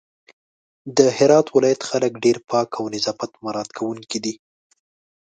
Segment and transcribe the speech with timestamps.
[0.97, 4.33] د هرات ولايت خلک ډېر پاک او نظافت مرعت کونکي دي